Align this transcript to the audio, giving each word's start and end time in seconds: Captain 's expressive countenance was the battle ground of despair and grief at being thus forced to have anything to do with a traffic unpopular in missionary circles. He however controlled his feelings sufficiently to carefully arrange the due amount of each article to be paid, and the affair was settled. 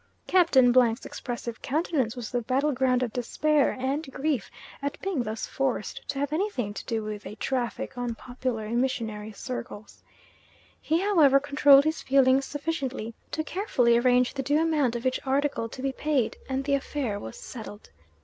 Captain 0.25 0.73
's 0.73 1.05
expressive 1.05 1.61
countenance 1.61 2.15
was 2.15 2.31
the 2.31 2.41
battle 2.41 2.71
ground 2.71 3.03
of 3.03 3.13
despair 3.13 3.77
and 3.79 4.11
grief 4.11 4.49
at 4.81 4.99
being 4.99 5.21
thus 5.21 5.45
forced 5.45 6.01
to 6.09 6.17
have 6.17 6.33
anything 6.33 6.73
to 6.73 6.83
do 6.87 7.03
with 7.03 7.23
a 7.23 7.35
traffic 7.35 7.95
unpopular 7.95 8.65
in 8.65 8.81
missionary 8.81 9.31
circles. 9.31 10.01
He 10.81 11.01
however 11.01 11.39
controlled 11.39 11.83
his 11.83 12.01
feelings 12.01 12.45
sufficiently 12.45 13.13
to 13.29 13.43
carefully 13.43 13.95
arrange 13.95 14.33
the 14.33 14.41
due 14.41 14.59
amount 14.63 14.95
of 14.95 15.05
each 15.05 15.19
article 15.23 15.69
to 15.69 15.83
be 15.83 15.91
paid, 15.91 16.35
and 16.49 16.63
the 16.63 16.73
affair 16.73 17.19
was 17.19 17.37
settled. 17.37 17.91